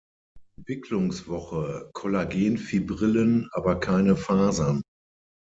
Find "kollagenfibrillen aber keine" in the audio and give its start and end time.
1.93-4.15